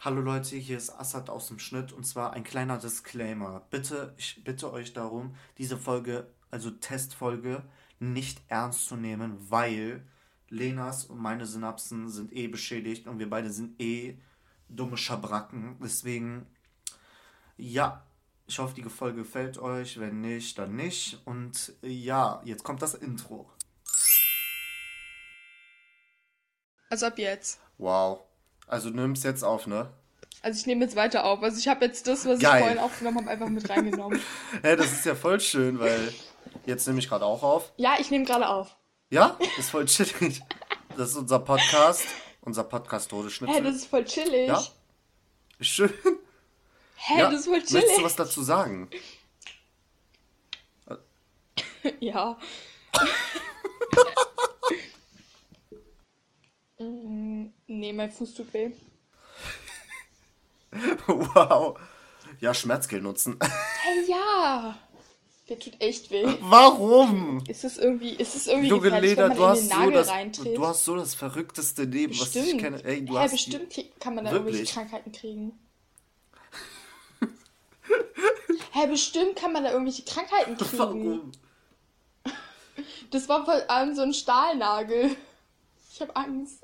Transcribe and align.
Hallo 0.00 0.20
Leute, 0.20 0.54
hier 0.54 0.78
ist 0.78 0.90
Assad 0.90 1.28
aus 1.28 1.48
dem 1.48 1.58
Schnitt 1.58 1.92
und 1.92 2.04
zwar 2.04 2.32
ein 2.32 2.44
kleiner 2.44 2.78
Disclaimer. 2.78 3.66
Bitte, 3.68 4.14
ich 4.16 4.44
bitte 4.44 4.72
euch 4.72 4.92
darum, 4.92 5.34
diese 5.58 5.76
Folge, 5.76 6.32
also 6.52 6.70
Testfolge, 6.70 7.64
nicht 7.98 8.40
ernst 8.46 8.86
zu 8.86 8.94
nehmen, 8.94 9.36
weil 9.50 10.06
Lenas 10.50 11.06
und 11.06 11.18
meine 11.18 11.46
Synapsen 11.46 12.08
sind 12.08 12.32
eh 12.32 12.46
beschädigt 12.46 13.08
und 13.08 13.18
wir 13.18 13.28
beide 13.28 13.50
sind 13.50 13.80
eh 13.80 14.16
dumme 14.68 14.96
Schabracken. 14.96 15.76
Deswegen, 15.82 16.46
ja, 17.56 18.06
ich 18.46 18.60
hoffe, 18.60 18.76
die 18.76 18.84
Folge 18.84 19.22
gefällt 19.22 19.58
euch. 19.58 19.98
Wenn 19.98 20.20
nicht, 20.20 20.56
dann 20.58 20.76
nicht. 20.76 21.20
Und 21.24 21.72
ja, 21.82 22.40
jetzt 22.44 22.62
kommt 22.62 22.82
das 22.82 22.94
Intro. 22.94 23.50
Also 26.88 27.06
ab 27.06 27.18
jetzt. 27.18 27.60
Wow. 27.78 28.27
Also 28.68 28.90
du 28.90 28.96
nimmst 28.96 29.24
jetzt 29.24 29.42
auf, 29.42 29.66
ne? 29.66 29.88
Also 30.42 30.60
ich 30.60 30.66
nehme 30.66 30.84
jetzt 30.84 30.94
weiter 30.94 31.24
auf. 31.24 31.42
Also 31.42 31.58
ich 31.58 31.68
habe 31.68 31.84
jetzt 31.84 32.06
das, 32.06 32.26
was 32.26 32.38
Geil. 32.38 32.58
ich 32.58 32.60
vorhin 32.60 32.78
aufgenommen 32.78 33.18
habe, 33.18 33.30
einfach 33.30 33.48
mit 33.48 33.68
reingenommen. 33.68 34.20
Hä, 34.62 34.76
das 34.76 34.92
ist 34.92 35.04
ja 35.04 35.14
voll 35.14 35.40
schön, 35.40 35.80
weil 35.80 36.12
jetzt 36.66 36.86
nehme 36.86 36.98
ich 36.98 37.08
gerade 37.08 37.24
auch 37.24 37.42
auf. 37.42 37.72
ja, 37.76 37.96
ich 37.98 38.10
nehme 38.10 38.24
gerade 38.24 38.48
auf. 38.48 38.76
Ja, 39.10 39.38
ist 39.58 39.70
voll 39.70 39.86
chillig. 39.86 40.42
Das 40.96 41.10
ist 41.10 41.16
unser 41.16 41.38
Podcast, 41.38 42.04
unser 42.42 42.64
Podcast 42.64 43.10
Todesschnitzel. 43.10 43.56
Hä, 43.56 43.62
das 43.62 43.76
ist 43.76 43.86
voll 43.86 44.04
chillig. 44.04 44.48
Ja? 44.48 44.62
Ist 45.58 45.68
schön. 45.68 45.92
Hä, 46.96 47.18
ja. 47.20 47.30
das 47.30 47.40
ist 47.40 47.44
voll 47.46 47.54
Möchtest 47.54 47.74
du 47.74 47.80
chillig. 47.80 48.04
was 48.04 48.16
dazu 48.16 48.42
sagen? 48.42 48.90
ja. 52.00 52.36
mein 57.98 58.10
Fuß 58.10 58.34
tut 58.34 58.52
weh. 58.54 58.70
wow. 61.06 61.78
Ja, 62.40 62.54
Schmerzgel 62.54 63.00
nutzen. 63.02 63.38
Hey, 63.82 64.04
ja. 64.10 64.76
Der 65.48 65.58
tut 65.58 65.80
echt 65.80 66.10
weh. 66.10 66.26
Warum? 66.40 67.42
Ist 67.48 67.64
es 67.64 67.78
irgendwie, 67.78 68.10
ist 68.10 68.34
es 68.36 68.46
irgendwie 68.48 68.68
Junge 68.68 68.82
gefährlich, 68.82 69.10
Leder, 69.12 69.22
wenn 69.22 69.28
man 69.30 69.36
du 69.38 69.42
in 69.44 69.48
hast, 69.50 69.60
den 69.62 69.68
so 69.70 69.74
Nagel 69.76 69.92
das, 69.94 70.08
reintritt? 70.08 70.56
du 70.58 70.66
hast 70.66 70.84
so 70.84 70.96
das 70.96 71.14
verrückteste 71.14 71.84
Leben, 71.84 72.12
was 72.20 72.28
ich 72.28 72.34
Bestimmt. 72.42 72.60
kenne. 72.60 72.84
Ey, 72.84 73.02
du 73.04 73.14
Hä, 73.14 73.22
hast 73.22 73.30
bestimmt 73.32 73.70
ki- 73.70 73.90
kann 73.98 74.14
man 74.14 74.24
da 74.26 74.32
Wirklich? 74.32 74.56
irgendwelche 74.56 74.74
Krankheiten 74.74 75.12
kriegen. 75.12 75.58
Hä, 78.72 78.86
bestimmt 78.88 79.36
kann 79.36 79.52
man 79.54 79.64
da 79.64 79.70
irgendwelche 79.72 80.02
Krankheiten 80.04 80.56
Die, 80.58 80.64
kriegen. 80.64 80.78
warum? 80.78 81.32
Das 83.10 83.28
war 83.30 83.46
voll 83.46 83.64
an 83.68 83.94
so 83.96 84.02
ein 84.02 84.12
Stahlnagel. 84.12 85.16
Ich 85.90 86.00
habe 86.02 86.14
Angst. 86.14 86.62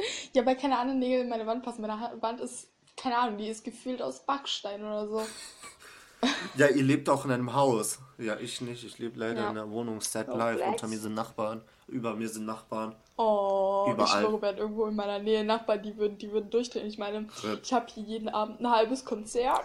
Ja, 0.32 0.44
weil 0.46 0.56
keine 0.56 0.78
anderen 0.78 0.98
Nägel 1.00 1.20
in 1.22 1.28
meine 1.28 1.46
Wand 1.46 1.62
passen. 1.62 1.80
Meine 1.82 2.12
Wand 2.20 2.40
ist, 2.40 2.68
keine 2.96 3.18
Ahnung, 3.18 3.38
die 3.38 3.48
ist 3.48 3.64
gefühlt 3.64 4.00
aus 4.02 4.20
Backstein 4.26 4.82
oder 4.84 5.08
so. 5.08 5.22
Ja, 6.54 6.66
ihr 6.66 6.82
lebt 6.82 7.08
auch 7.08 7.24
in 7.24 7.30
einem 7.30 7.54
Haus. 7.54 7.98
Ja, 8.18 8.36
ich 8.36 8.60
nicht. 8.60 8.84
Ich 8.84 8.98
lebe 8.98 9.18
leider 9.18 9.40
Ja. 9.40 9.44
in 9.50 9.56
einer 9.56 9.70
Wohnung 9.70 10.02
Set 10.02 10.28
Oh, 10.28 10.36
Life. 10.36 10.62
Unter 10.62 10.86
mir 10.86 10.98
sind 10.98 11.14
Nachbarn. 11.14 11.62
Über 11.88 12.14
mir 12.14 12.28
sind 12.28 12.44
Nachbarn. 12.44 12.94
Oh, 13.16 13.86
Überall. 13.90 14.04
ich 14.22 14.28
schwöre, 14.28 14.46
hatten 14.48 14.58
irgendwo 14.58 14.84
in 14.86 14.96
meiner 14.96 15.18
Nähe 15.18 15.44
Nachbarn, 15.44 15.82
die 15.82 15.96
würden, 15.96 16.18
die 16.18 16.30
würden 16.30 16.50
durchdrehen. 16.50 16.86
Ich 16.86 16.98
meine, 16.98 17.26
Rip. 17.42 17.60
ich 17.62 17.72
habe 17.72 17.86
hier 17.94 18.02
jeden 18.02 18.28
Abend 18.28 18.60
ein 18.60 18.70
halbes 18.70 19.06
Konzert. 19.06 19.62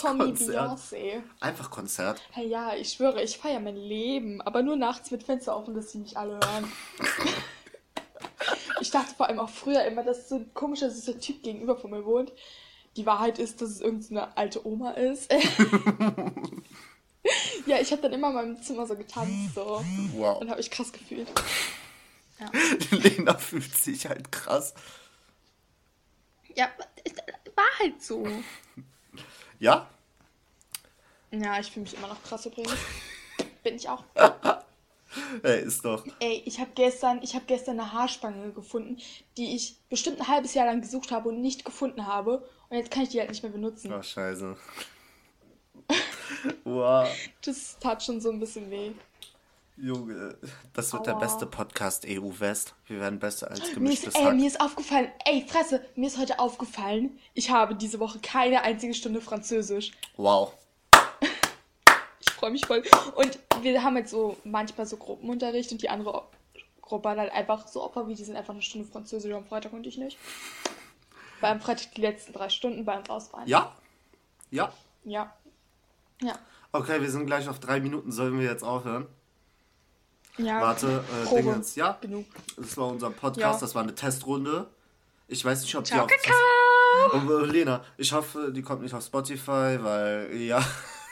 Tommy 0.00 0.24
Konzert. 0.24 0.70
Beyoncé. 0.70 1.22
Einfach 1.40 1.70
Konzert. 1.70 2.20
Hey, 2.30 2.46
ja, 2.46 2.74
ich 2.74 2.92
schwöre, 2.92 3.22
ich 3.22 3.38
feiere 3.38 3.60
mein 3.60 3.76
Leben. 3.76 4.40
Aber 4.42 4.62
nur 4.62 4.76
nachts 4.76 5.10
mit 5.10 5.22
Fenster 5.22 5.56
offen, 5.56 5.74
dass 5.74 5.92
sie 5.92 5.98
nicht 5.98 6.16
alle 6.16 6.34
hören. 6.34 6.72
ich 8.80 8.90
dachte 8.90 9.14
vor 9.14 9.28
allem 9.28 9.40
auch 9.40 9.50
früher 9.50 9.84
immer, 9.84 10.02
dass 10.02 10.28
so 10.28 10.36
ein 10.36 10.52
komischer, 10.54 10.90
süßer 10.90 11.18
Typ 11.20 11.42
gegenüber 11.42 11.76
von 11.76 11.90
mir 11.90 12.04
wohnt. 12.04 12.32
Die 12.96 13.06
Wahrheit 13.06 13.38
ist, 13.38 13.60
dass 13.60 13.70
es 13.70 13.80
irgendeine 13.80 14.36
alte 14.36 14.66
Oma 14.66 14.92
ist. 14.92 15.32
ja, 17.66 17.78
ich 17.80 17.92
habe 17.92 18.02
dann 18.02 18.12
immer 18.12 18.28
in 18.28 18.34
meinem 18.34 18.62
Zimmer 18.62 18.86
so 18.86 18.96
getanzt 18.96 19.54
so. 19.54 19.84
Wow. 20.14 20.40
Und 20.40 20.50
habe 20.50 20.60
ich 20.60 20.70
krass 20.70 20.92
gefühlt. 20.92 21.28
Ja. 22.38 22.50
Lena 22.96 23.36
fühlt 23.36 23.74
sich 23.74 24.06
halt 24.06 24.32
krass. 24.32 24.74
ja, 26.54 26.68
war 27.54 27.78
halt 27.78 28.02
so. 28.02 28.26
Ja? 29.58 29.88
Ja, 31.30 31.58
ich 31.58 31.70
fühle 31.70 31.84
mich 31.84 31.94
immer 31.94 32.08
noch 32.08 32.22
krass 32.22 32.46
übrigens. 32.46 32.74
Bin 33.62 33.76
ich 33.76 33.88
auch. 33.88 34.04
Ey, 35.42 35.62
ist 35.62 35.84
doch. 35.84 36.04
Ey, 36.20 36.42
ich 36.44 36.60
habe 36.60 36.70
gestern, 36.74 37.20
ich 37.22 37.34
habe 37.34 37.44
gestern 37.46 37.80
eine 37.80 37.92
Haarspange 37.92 38.52
gefunden, 38.52 38.98
die 39.36 39.56
ich 39.56 39.76
bestimmt 39.88 40.20
ein 40.20 40.28
halbes 40.28 40.54
Jahr 40.54 40.66
lang 40.66 40.80
gesucht 40.80 41.10
habe 41.10 41.28
und 41.30 41.40
nicht 41.40 41.64
gefunden 41.64 42.06
habe. 42.06 42.48
Und 42.68 42.76
jetzt 42.76 42.90
kann 42.90 43.02
ich 43.02 43.10
die 43.10 43.18
halt 43.18 43.30
nicht 43.30 43.42
mehr 43.42 43.52
benutzen. 43.52 43.92
Oh, 43.92 44.02
scheiße. 44.02 44.56
wow. 46.64 47.08
Das 47.42 47.78
tat 47.78 48.02
schon 48.02 48.20
so 48.20 48.30
ein 48.30 48.40
bisschen 48.40 48.70
weh. 48.70 48.92
Junge, 49.76 50.38
das 50.72 50.92
wird 50.92 51.06
der 51.06 51.16
Aua. 51.16 51.20
beste 51.20 51.44
Podcast 51.46 52.06
EU 52.08 52.30
West. 52.38 52.74
Wir 52.86 52.98
werden 52.98 53.18
besser 53.18 53.50
als 53.50 53.60
Mir 53.60 53.66
ist, 53.66 53.74
gemischtes 53.74 54.14
ey, 54.14 54.24
Hack. 54.24 54.34
mir 54.34 54.46
ist 54.46 54.60
aufgefallen, 54.60 55.10
ey, 55.26 55.44
Fresse, 55.46 55.84
mir 55.96 56.06
ist 56.06 56.18
heute 56.18 56.38
aufgefallen, 56.38 57.18
ich 57.34 57.50
habe 57.50 57.74
diese 57.74 58.00
Woche 58.00 58.18
keine 58.20 58.62
einzige 58.62 58.94
Stunde 58.94 59.20
Französisch. 59.20 59.92
Wow. 60.16 60.52
Ich 62.18 62.32
freue 62.32 62.50
mich 62.50 62.66
voll. 62.66 62.82
Und 63.14 63.38
wir 63.62 63.82
haben 63.82 63.96
jetzt 63.96 64.10
so 64.10 64.36
manchmal 64.44 64.86
so 64.86 64.96
Gruppenunterricht 64.98 65.72
und 65.72 65.80
die 65.80 65.88
andere 65.88 66.24
Gruppe 66.82 67.10
hat 67.10 67.18
halt 67.18 67.32
einfach 67.32 67.66
so 67.66 67.82
Opfer 67.82 68.08
wie 68.08 68.14
die 68.14 68.24
sind 68.24 68.36
einfach 68.36 68.52
eine 68.52 68.62
Stunde 68.62 68.86
Französisch 68.86 69.32
am 69.32 69.46
Freitag 69.46 69.72
und 69.72 69.86
ich 69.86 69.96
nicht. 69.96 70.18
Weil 71.40 71.52
am 71.52 71.60
Freitag 71.60 71.94
die 71.94 72.00
letzten 72.02 72.32
drei 72.34 72.50
Stunden 72.50 72.84
beim 72.84 73.02
Rausfahren. 73.04 73.48
Ja? 73.48 73.74
Ja? 74.50 74.72
Ja. 75.04 75.34
Ja. 76.20 76.38
Okay, 76.72 77.00
wir 77.00 77.10
sind 77.10 77.26
gleich 77.26 77.48
auf 77.48 77.58
drei 77.58 77.80
Minuten. 77.80 78.12
Sollen 78.12 78.38
wir 78.38 78.46
jetzt 78.46 78.64
aufhören? 78.64 79.06
Ja. 80.38 80.60
Warte, 80.60 81.04
äh. 81.24 81.34
Dingens, 81.36 81.74
ja? 81.76 81.96
Genug. 82.00 82.26
Das 82.56 82.76
war 82.76 82.88
unser 82.88 83.10
Podcast, 83.10 83.38
Ja. 83.38 83.58
das 83.60 83.74
war 83.74 83.82
eine 83.82 83.94
Testrunde. 83.94 84.68
Ich 85.28 85.44
weiß 85.44 85.62
nicht, 85.62 85.74
ob 85.74 85.84
die 85.84 85.90
Ciao, 85.90 86.04
auf. 86.04 87.12
Und, 87.14 87.30
äh, 87.30 87.44
Lena, 87.46 87.84
ich 87.96 88.12
hoffe, 88.12 88.52
die 88.52 88.62
kommt 88.62 88.82
nicht 88.82 88.94
auf 88.94 89.04
Spotify, 89.04 89.78
weil, 89.80 90.30
ja. 90.36 90.64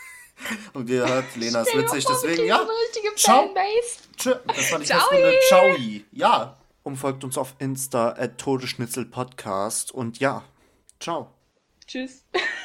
Und 0.73 0.91
ihr 0.91 1.07
hört, 1.07 1.37
Lena 1.37 1.63
ist 1.63 1.77
witzig, 1.77 2.05
deswegen, 2.05 2.45
ja. 2.47 2.57
so 2.57 2.63
eine 2.63 2.73
richtige 2.73 3.15
Ciao. 3.17 3.47
Fanbase. 3.47 3.99
Tschö, 4.17 4.35
das 4.47 4.73
war 4.73 4.79
die 4.79 4.85
Ciao. 4.87 4.99
Testrunde. 5.09 5.39
Ciao. 5.49 5.77
Ja. 6.13 6.57
Und 6.83 6.97
folgt 6.97 7.25
uns 7.25 7.39
auf 7.39 7.55
Insta 7.59 8.11
at 8.11 8.39
Todesschnitzel 8.39 9.07
Podcast. 9.07 9.91
Und 9.93 10.19
ja, 10.19 10.45
ciao. 11.01 11.31
Tschüss. 11.87 12.25